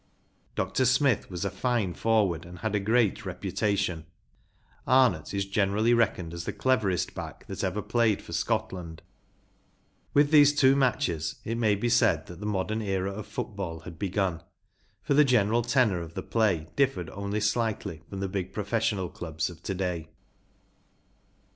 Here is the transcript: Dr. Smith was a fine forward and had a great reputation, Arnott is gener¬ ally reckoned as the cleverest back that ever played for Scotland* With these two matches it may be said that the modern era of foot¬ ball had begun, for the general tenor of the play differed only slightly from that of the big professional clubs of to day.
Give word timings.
Dr. 0.55 0.85
Smith 0.85 1.29
was 1.29 1.45
a 1.45 1.51
fine 1.51 1.93
forward 1.93 2.43
and 2.43 2.57
had 2.57 2.73
a 2.73 2.79
great 2.79 3.23
reputation, 3.23 4.07
Arnott 4.87 5.31
is 5.31 5.45
gener¬ 5.45 5.77
ally 5.79 5.91
reckoned 5.91 6.33
as 6.33 6.45
the 6.45 6.53
cleverest 6.53 7.13
back 7.13 7.45
that 7.45 7.63
ever 7.63 7.83
played 7.83 8.19
for 8.19 8.33
Scotland* 8.33 9.03
With 10.15 10.31
these 10.31 10.55
two 10.55 10.75
matches 10.75 11.35
it 11.45 11.59
may 11.59 11.75
be 11.75 11.87
said 11.87 12.25
that 12.25 12.39
the 12.39 12.47
modern 12.47 12.81
era 12.81 13.11
of 13.11 13.27
foot¬ 13.27 13.55
ball 13.55 13.81
had 13.81 13.99
begun, 13.99 14.41
for 15.03 15.13
the 15.13 15.23
general 15.23 15.61
tenor 15.61 16.01
of 16.01 16.15
the 16.15 16.23
play 16.23 16.69
differed 16.75 17.11
only 17.11 17.39
slightly 17.39 17.97
from 17.97 18.05
that 18.09 18.15
of 18.15 18.21
the 18.21 18.29
big 18.39 18.53
professional 18.53 19.07
clubs 19.07 19.51
of 19.51 19.61
to 19.61 19.75
day. 19.75 20.09